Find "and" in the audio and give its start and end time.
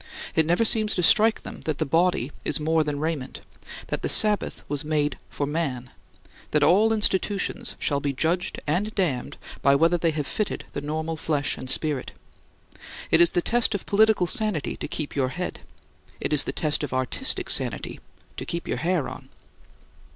8.65-8.95, 11.55-11.69